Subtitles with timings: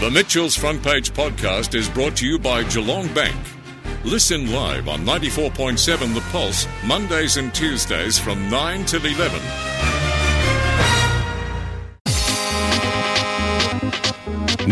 [0.00, 3.36] The Mitchell's Front Page podcast is brought to you by Geelong Bank.
[4.02, 9.38] Listen live on 94.7 The Pulse, Mondays and Tuesdays from 9 till 11.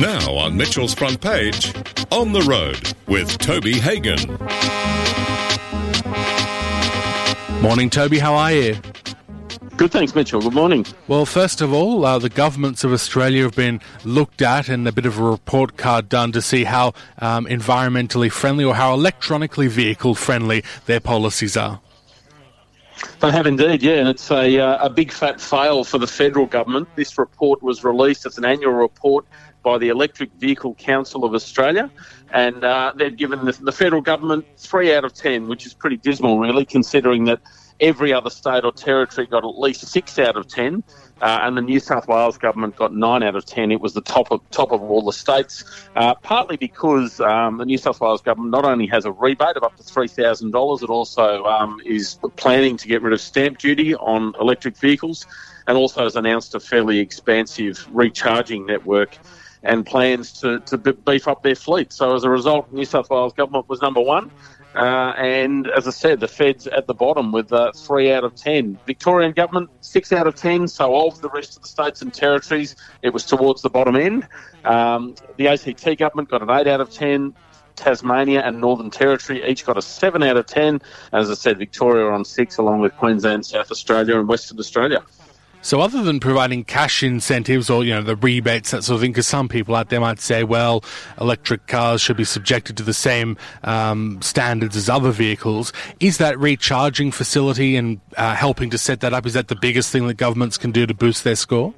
[0.00, 1.74] Now on Mitchell's Front Page,
[2.10, 4.18] On the Road with Toby Hagon.
[7.60, 8.18] Morning, Toby.
[8.18, 8.76] How are you?
[9.78, 10.40] Good, thanks, Mitchell.
[10.40, 10.84] Good morning.
[11.06, 14.90] Well, first of all, uh, the governments of Australia have been looked at and a
[14.90, 19.68] bit of a report card done to see how um, environmentally friendly or how electronically
[19.68, 21.80] vehicle friendly their policies are.
[23.20, 26.46] They have indeed, yeah, and it's a, uh, a big fat fail for the federal
[26.46, 26.88] government.
[26.96, 29.26] This report was released as an annual report
[29.62, 31.88] by the Electric Vehicle Council of Australia,
[32.32, 35.98] and uh, they've given the, the, federal government three out of ten, which is pretty
[35.98, 37.40] dismal, really, considering that
[37.80, 40.82] every other state or territory got at least six out of ten,
[41.20, 43.70] uh, and the New South Wales government got nine out of ten.
[43.70, 45.64] It was the top of top of all the states,
[45.96, 49.62] uh, partly because um, the New South Wales government not only has a rebate of
[49.62, 53.58] up to three thousand dollars, it also um, is planning to get rid of stamp
[53.58, 55.26] duty on electric vehicles,
[55.66, 59.18] and also has announced a fairly expansive recharging network
[59.64, 61.92] and plans to, to beef up their fleet.
[61.92, 64.30] So as a result, New South Wales government was number one.
[64.78, 68.36] Uh, and as I said, the Fed's at the bottom with uh, three out of
[68.36, 68.78] ten.
[68.86, 70.68] Victorian government six out of ten.
[70.68, 74.28] So of the rest of the states and territories, it was towards the bottom end.
[74.64, 77.34] Um, the ACT government got an eight out of ten.
[77.74, 80.82] Tasmania and Northern Territory each got a 7 out of 10.
[81.12, 85.04] As I said, Victoria on 6, along with Queensland, South Australia, and Western Australia.
[85.68, 89.10] So, other than providing cash incentives or you know the rebates that sort of thing,
[89.10, 90.82] because some people out there might say, well,
[91.20, 95.74] electric cars should be subjected to the same um, standards as other vehicles.
[96.00, 99.26] Is that recharging facility and uh, helping to set that up?
[99.26, 101.74] Is that the biggest thing that governments can do to boost their score?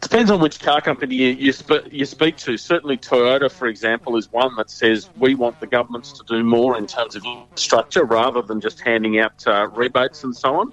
[0.00, 2.56] Depends on which car company you, you, sp- you, speak to.
[2.56, 6.76] Certainly, Toyota, for example, is one that says we want the governments to do more
[6.76, 10.72] in terms of infrastructure rather than just handing out uh, rebates and so on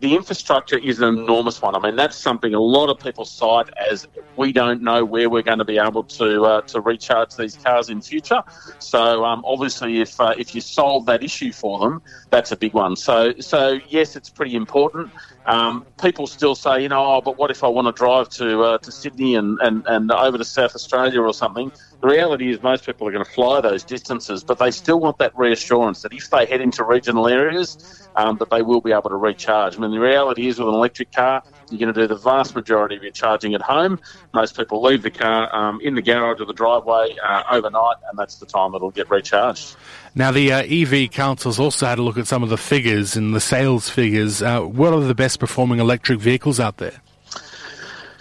[0.00, 1.74] the infrastructure is an enormous one.
[1.74, 5.42] I mean, that's something a lot of people cite as we don't know where we're
[5.42, 8.42] going to be able to uh, to recharge these cars in future.
[8.78, 12.74] So um, obviously, if uh, if you solve that issue for them, that's a big
[12.74, 12.94] one.
[12.94, 15.10] So so yes, it's pretty important.
[15.46, 18.62] Um, people still say, you know, oh, but what if I want to drive to
[18.62, 21.72] uh, to Sydney and, and, and over to South Australia or something?
[22.00, 25.18] The reality is most people are going to fly those distances, but they still want
[25.18, 29.10] that reassurance that if they head into regional areas, um, that they will be able
[29.10, 29.76] to recharge.
[29.76, 32.54] I mean, the reality is with an electric car, you're going to do the vast
[32.54, 33.98] majority of your charging at home.
[34.32, 38.16] Most people leave the car um, in the garage or the driveway uh, overnight, and
[38.16, 39.74] that's the time it'll get recharged.
[40.14, 43.34] Now, the uh, EV Council's also had a look at some of the figures and
[43.34, 44.40] the sales figures.
[44.40, 47.00] Uh, what are the best performing electric vehicles out there?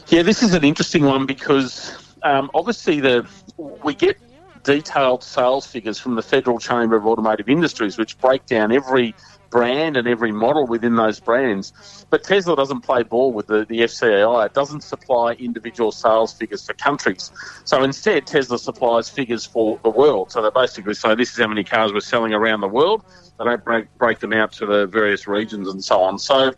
[0.08, 3.28] Yeah, this is an interesting one because um, obviously the
[3.58, 4.18] we get
[4.64, 9.16] detailed sales figures from the Federal Chamber of Automotive Industries, which break down every
[9.50, 12.06] brand and every model within those brands.
[12.10, 14.48] But Tesla doesn't play ball with the, the FCAI.
[14.48, 17.32] It doesn't supply individual sales figures for countries.
[17.64, 20.32] So instead, Tesla supplies figures for the world.
[20.34, 23.06] So they basically say this is how many cars we're selling around the world.
[23.40, 26.20] They don't break, break them out to the various regions and so on.
[26.20, 26.54] So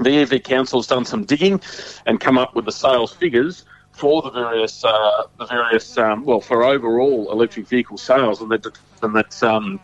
[0.00, 1.62] the EV Council has done some digging
[2.04, 3.64] and come up with the sales figures
[3.98, 8.64] for the various uh, the various um, well for overall electric vehicle sales, and that
[9.02, 9.80] and that um,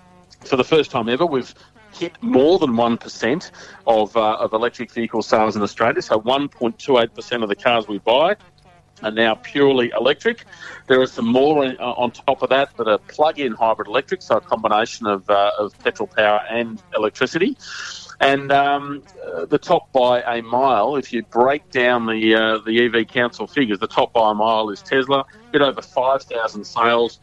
[0.48, 1.54] for the first time ever we've
[1.92, 3.50] hit more than one percent
[3.86, 6.02] of uh, of electric vehicle sales in Australia.
[6.02, 8.36] So one point two eight percent of the cars we buy
[9.02, 10.44] are now purely electric.
[10.86, 14.36] There are some more uh, on top of that that are plug-in hybrid electric, so
[14.36, 17.56] a combination of, uh, of petrol power and electricity.
[18.20, 19.02] And um,
[19.48, 23.78] the top by a mile, if you break down the uh, the EV Council figures,
[23.78, 27.20] the top by a mile is Tesla, bit over 5,000 sales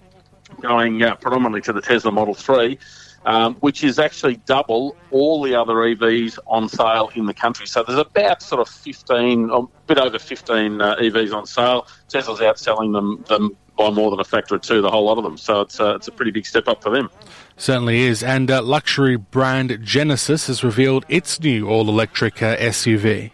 [0.59, 2.77] going uh, predominantly to the Tesla Model 3,
[3.25, 7.67] um, which is actually double all the other EVs on sale in the country.
[7.67, 11.87] So there's about sort of 15, a bit over 15 uh, EVs on sale.
[12.09, 15.23] Tesla's outselling them, them by more than a factor of two, the whole lot of
[15.23, 15.37] them.
[15.37, 17.09] So it's, uh, it's a pretty big step up for them.
[17.57, 18.21] Certainly is.
[18.23, 23.31] And uh, luxury brand Genesis has revealed its new all electric uh, SUV.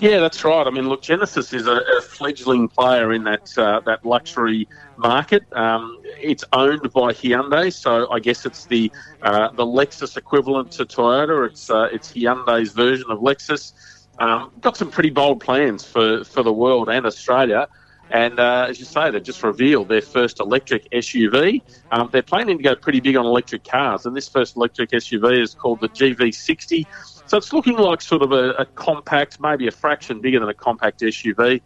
[0.00, 0.64] Yeah, that's right.
[0.64, 5.42] I mean, look, Genesis is a, a fledgling player in that uh, that luxury market.
[5.52, 8.92] Um, it's owned by Hyundai, so I guess it's the
[9.22, 11.48] uh, the Lexus equivalent to Toyota.
[11.48, 13.72] It's uh, it's Hyundai's version of Lexus.
[14.20, 17.68] Um, got some pretty bold plans for, for the world and Australia.
[18.10, 21.62] And uh, as you say, they've just revealed their first electric SUV.
[21.90, 25.42] Um, they're planning to go pretty big on electric cars, and this first electric SUV
[25.42, 26.86] is called the GV60.
[27.26, 30.54] So it's looking like sort of a, a compact, maybe a fraction bigger than a
[30.54, 31.60] compact SUV.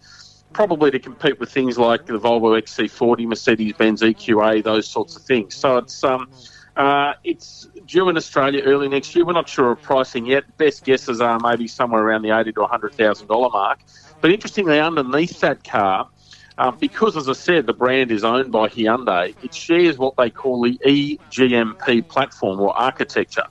[0.53, 5.55] probably to compete with things like the Volvo XC40, Mercedes-Benz EQA, those sorts of things.
[5.55, 6.29] So it's um,
[6.77, 9.25] uh, it's due in Australia early next year.
[9.25, 10.45] We're not sure of pricing yet.
[10.57, 13.81] Best guesses are maybe somewhere around the eighty to hundred thousand dollar mark.
[14.21, 16.09] But interestingly, underneath that car,
[16.59, 20.31] um, because as I said, the brand is owned by Hyundai, it shares what they
[20.31, 23.47] call the eGMP platform or architecture.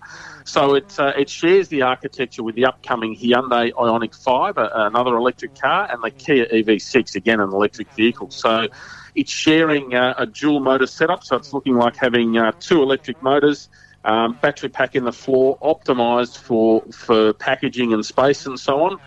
[0.45, 5.59] So it uh, it shares the architecture with the upcoming Hyundai Ioniq 5, another electric
[5.59, 8.30] car, and the Kia EV6, again an electric vehicle.
[8.31, 8.68] So
[9.15, 13.21] it's sharing uh, a dual motor setup, so it's looking like having uh, two electric
[13.21, 13.69] motors,
[14.03, 19.00] um, battery pack in the floor, optimised for for packaging and space and so on.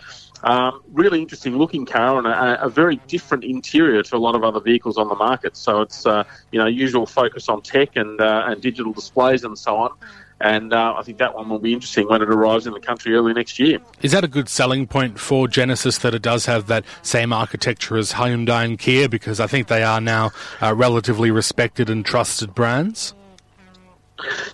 [0.44, 4.44] Um, really interesting looking car and a, a, very different interior to a lot of
[4.44, 5.56] other vehicles on the market.
[5.56, 9.58] So it's uh, you know usual focus on tech and uh, and digital displays and
[9.58, 9.92] so on.
[10.42, 13.14] And uh, I think that one will be interesting when it arrives in the country
[13.14, 13.78] early next year.
[14.02, 17.96] Is that a good selling point for Genesis that it does have that same architecture
[17.96, 19.08] as Hyundai and Kia?
[19.08, 23.14] Because I think they are now uh, relatively respected and trusted brands.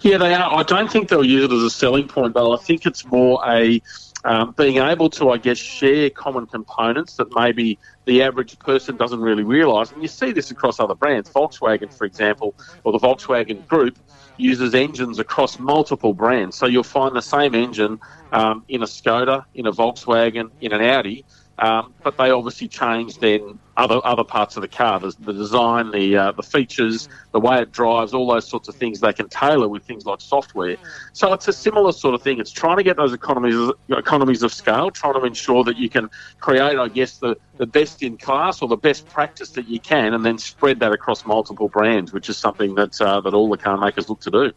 [0.03, 0.55] Yeah, they are.
[0.55, 3.43] I don't think they'll use it as a selling point, but I think it's more
[3.47, 3.83] a
[4.25, 9.21] um, being able to, I guess, share common components that maybe the average person doesn't
[9.21, 9.93] really realise.
[9.93, 11.31] And you see this across other brands.
[11.31, 13.99] Volkswagen, for example, or the Volkswagen Group
[14.37, 16.57] uses engines across multiple brands.
[16.57, 18.01] So you'll find the same engine
[18.33, 21.25] um, in a Skoda, in a Volkswagen, in an Audi,
[21.59, 25.91] um, but they obviously change then other other parts of the car, the, the design,
[25.91, 29.29] the uh, the features, the way it drives, all those sorts of things they can
[29.29, 30.77] tailor with things like software.
[31.13, 32.41] So it's a similar sort of thing.
[32.41, 36.11] It's trying to get those economies economies of scale, trying to ensure that you can
[36.41, 40.15] create, I guess, the, the best in class or the best practice that you can,
[40.15, 43.59] and then spread that across multiple brands, which is something that uh, that all the
[43.59, 44.53] car makers look to do.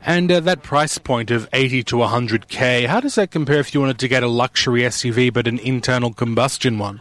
[0.00, 3.80] And uh, that price point of 80 to 100k, how does that compare if you
[3.80, 7.00] wanted to get a luxury SUV but an internal combustion one?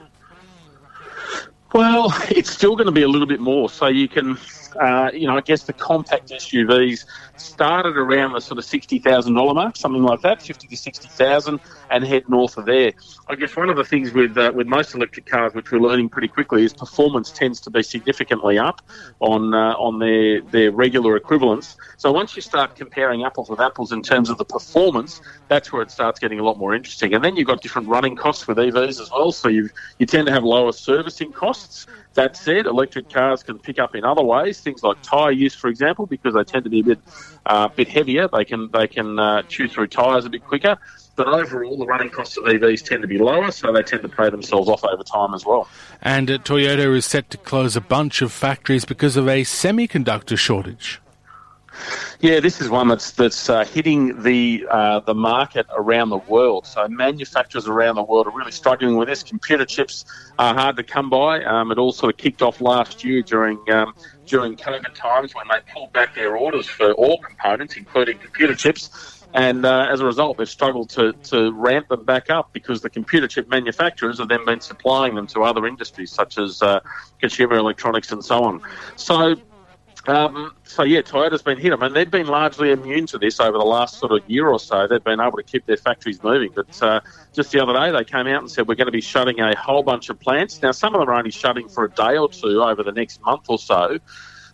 [1.74, 3.70] Well, it's still going to be a little bit more.
[3.70, 4.38] So you can,
[4.76, 7.06] uh, you know, I guess the compact SUVs
[7.36, 11.08] started around the sort of sixty thousand dollar mark, something like that, fifty to sixty
[11.08, 11.60] thousand,
[11.90, 12.94] and head north of there.
[13.28, 16.10] I guess one of the things with uh, with most electric cars, which we're learning
[16.10, 18.82] pretty quickly, is performance tends to be significantly up
[19.20, 21.76] on uh, on their their regular equivalents.
[21.98, 25.82] So once you start comparing apples with apples in terms of the performance, that's where
[25.82, 27.14] it starts getting a lot more interesting.
[27.14, 29.32] And then you've got different running costs with EVs as well.
[29.32, 29.70] So you
[30.00, 31.86] you tend to have lower servicing costs.
[32.16, 35.68] That said, electric cars can pick up in other ways, things like tyre use, for
[35.68, 37.00] example, because they tend to be a bit
[37.46, 38.28] uh, bit heavier.
[38.28, 40.78] They can they can uh, chew through tyres a bit quicker.
[41.16, 44.10] But overall, the running costs of EVs tend to be lower, so they tend to
[44.10, 45.68] pay themselves off over time as well.
[46.02, 50.38] And uh, Toyota is set to close a bunch of factories because of a semiconductor
[50.38, 51.03] shortage.
[52.20, 56.66] Yeah, this is one that's that's uh, hitting the uh, the market around the world.
[56.66, 59.24] So manufacturers around the world are really struggling with this.
[59.24, 60.06] Computer chips
[60.40, 61.44] are hard to come by.
[61.44, 63.94] Um, it all sort of kicked off last year during um,
[64.26, 69.24] during COVID times when they pulled back their orders for all components, including computer chips.
[69.34, 72.90] And uh, as a result, they've struggled to, to ramp them back up because the
[72.90, 76.82] computer chip manufacturers have then been supplying them to other industries such as uh,
[77.20, 78.62] consumer electronics and so on.
[78.96, 79.36] So
[80.08, 81.72] um, so yeah, Toyota's been hit.
[81.72, 84.60] I mean, they've been largely immune to this over the last sort of year or
[84.60, 84.86] so.
[84.86, 86.52] They've been able to keep their factories moving.
[86.54, 87.00] But uh,
[87.34, 89.56] just the other day, they came out and said we're going to be shutting a
[89.56, 90.62] whole bunch of plants.
[90.62, 93.22] Now, some of them are only shutting for a day or two over the next
[93.22, 94.00] month or so.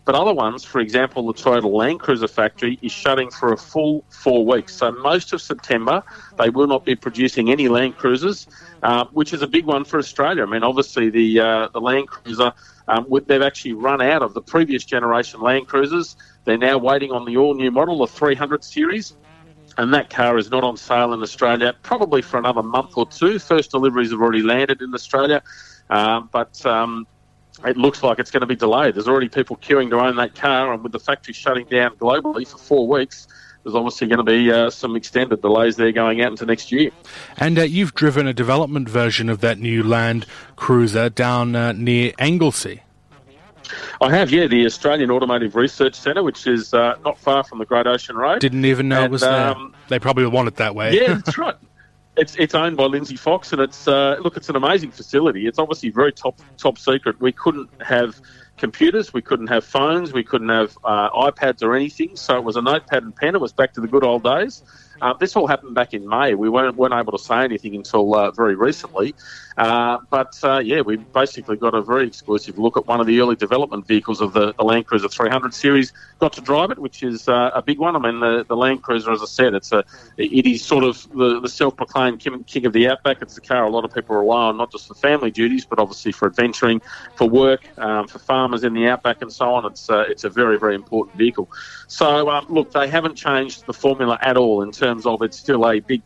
[0.10, 4.04] But other ones, for example, the Toyota Land Cruiser factory is shutting for a full
[4.10, 4.74] four weeks.
[4.74, 6.02] So most of September,
[6.40, 8.48] they will not be producing any Land Cruisers,
[8.82, 10.42] uh, which is a big one for Australia.
[10.42, 12.54] I mean, obviously the uh, the Land Cruiser,
[12.88, 16.16] um, they've actually run out of the previous generation Land Cruisers.
[16.44, 19.16] They're now waiting on the all new model, the 300 series.
[19.78, 23.38] And that car is not on sale in Australia, probably for another month or two.
[23.38, 25.44] First deliveries have already landed in Australia,
[25.92, 27.06] uh, but um,
[27.66, 28.96] it looks like it's going to be delayed.
[28.96, 32.48] There's already people queuing to own that car, and with the factory shutting down globally
[32.48, 33.28] for four weeks,
[33.64, 36.92] there's obviously going to be uh, some extended delays there going out into next year.
[37.38, 40.26] And uh, you've driven a development version of that new Land
[40.56, 42.82] Cruiser down uh, near Anglesea.
[44.02, 47.66] I have, yeah, the Australian Automotive Research Centre, which is uh, not far from the
[47.66, 48.40] Great Ocean Road.
[48.40, 49.50] Didn't even know and, it was there.
[49.50, 51.00] Um, they probably want it that way.
[51.00, 51.56] Yeah, that's right.
[52.20, 55.48] It's, it's owned by Lindsay Fox, and it's uh, look, it's an amazing facility.
[55.48, 57.20] It's obviously very top top secret.
[57.22, 58.20] We couldn't have
[58.58, 62.16] computers, we couldn't have phones, we couldn't have uh, iPads or anything.
[62.16, 63.36] So it was a notepad and pen.
[63.36, 64.64] It was back to the good old days.
[65.02, 66.36] Uh, this all happened back in May.
[66.36, 69.16] We weren't, weren't able to say anything until uh, very recently.
[69.60, 73.20] Uh, but uh, yeah, we basically got a very exclusive look at one of the
[73.20, 75.92] early development vehicles of the, the Land Cruiser 300 series.
[76.20, 77.94] Got to drive it, which is uh, a big one.
[77.94, 79.84] I mean, the, the Land Cruiser, as I said, it's a
[80.16, 83.22] it is sort of the, the self-proclaimed king of the outback.
[83.22, 85.78] It's the car a lot of people rely on, not just for family duties, but
[85.78, 86.82] obviously for adventuring,
[87.16, 89.66] for work, um, for farmers in the outback, and so on.
[89.66, 91.50] It's uh, it's a very very important vehicle.
[91.88, 95.68] So um, look, they haven't changed the formula at all in terms of it's still
[95.68, 96.02] a big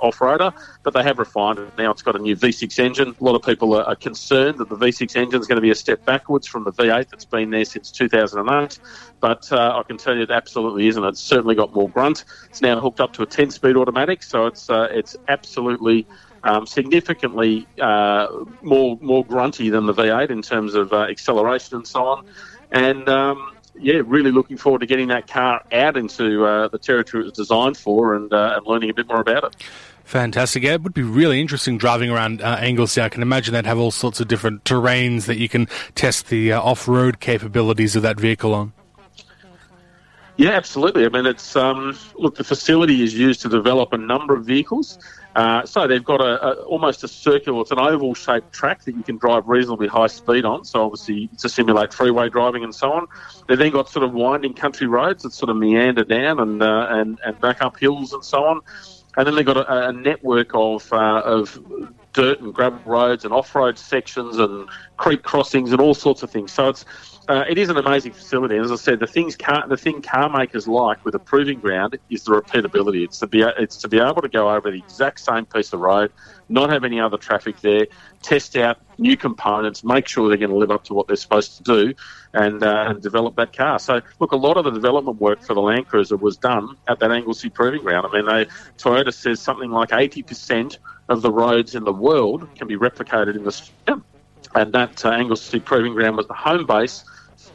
[0.00, 0.52] off-roader,
[0.82, 1.76] but they have refined it.
[1.78, 3.14] Now it's got a new V6 engine.
[3.20, 5.74] A lot of people are, concerned that the V6 engine is going to be a
[5.74, 8.78] step backwards from the V8 that's been there since 2008,
[9.20, 11.04] but uh, I can tell you it absolutely isn't.
[11.04, 12.24] It's certainly got more grunt.
[12.48, 16.06] It's now hooked up to a 10-speed automatic, so it's uh, it's absolutely
[16.44, 18.26] um, significantly uh,
[18.62, 22.26] more more grunty than the V8 in terms of uh, acceleration and so on.
[22.72, 27.22] And um, yeah, really looking forward to getting that car out into uh, the territory
[27.22, 29.56] it was designed for and, uh, and learning a bit more about it.
[30.04, 30.62] Fantastic.
[30.62, 33.02] Yeah, it would be really interesting driving around uh, Anglesea.
[33.02, 36.52] I can imagine they'd have all sorts of different terrains that you can test the
[36.52, 38.72] uh, off road capabilities of that vehicle on.
[40.36, 41.04] Yeah, absolutely.
[41.04, 44.98] I mean, it's um, look, the facility is used to develop a number of vehicles.
[45.34, 48.94] Uh, so they've got a, a, almost a circular, it's an oval shaped track that
[48.94, 50.64] you can drive reasonably high speed on.
[50.64, 53.06] So obviously to simulate freeway driving and so on.
[53.48, 56.86] They've then got sort of winding country roads that sort of meander down and uh,
[56.90, 58.60] and, and back up hills and so on.
[59.16, 61.58] And then they've got a, a network of uh, of
[62.12, 64.68] dirt and gravel roads and off road sections and
[65.02, 66.52] creek crossings and all sorts of things.
[66.52, 66.84] So it's
[67.28, 68.56] uh, it is an amazing facility.
[68.56, 71.98] As I said, the things car, the thing car makers like with a proving ground
[72.08, 73.04] is the repeatability.
[73.04, 75.80] It's to be it's to be able to go over the exact same piece of
[75.80, 76.12] road,
[76.48, 77.86] not have any other traffic there,
[78.22, 81.56] test out new components, make sure they're going to live up to what they're supposed
[81.56, 81.94] to do,
[82.32, 83.80] and, uh, and develop that car.
[83.80, 87.00] So, look, a lot of the development work for the Land Cruiser was done at
[87.00, 88.06] that Anglesea Proving Ground.
[88.08, 88.44] I mean, they,
[88.78, 90.78] Toyota says something like 80%
[91.08, 94.02] of the roads in the world can be replicated in Australia.
[94.54, 97.04] And that uh, Anglesea Proving Ground was the home base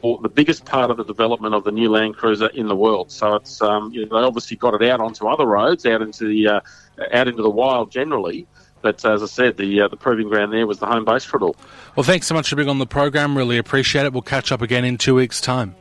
[0.02, 3.12] for the biggest part of the development of the new Land Cruiser in the world.
[3.12, 6.28] So it's um, you know, they obviously got it out onto other roads, out into
[6.28, 6.60] the uh,
[7.14, 8.48] out into the wild generally.
[8.82, 11.38] But as I said, the uh, the proving ground there was the home base for
[11.38, 11.56] it all.
[11.96, 13.38] Well, thanks so much for being on the program.
[13.38, 14.14] Really appreciate it.
[14.14, 15.76] We'll catch up again in two weeks' time.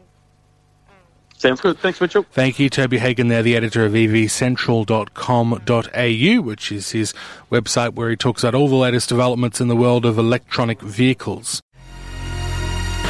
[1.38, 1.78] Sounds good.
[1.78, 2.24] Thanks, Mitchell.
[2.32, 7.12] Thank you, Toby Hagon, there, the editor of evcentral.com.au, which is his
[7.52, 11.60] website where he talks about all the latest developments in the world of electronic vehicles.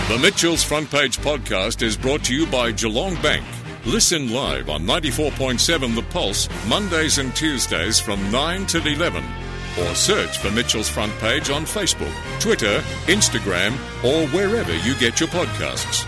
[0.09, 3.45] The Mitchell's Front Page podcast is brought to you by Geelong Bank.
[3.85, 9.23] Listen live on 94.7 The Pulse, Mondays and Tuesdays from 9 till 11.
[9.80, 15.28] Or search for Mitchell's Front Page on Facebook, Twitter, Instagram, or wherever you get your
[15.28, 16.06] podcasts.